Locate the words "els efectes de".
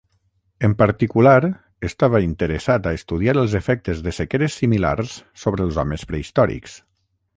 3.43-4.15